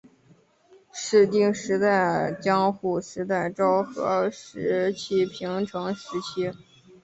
[0.91, 6.51] 室町时代江户时代昭和时期平成时期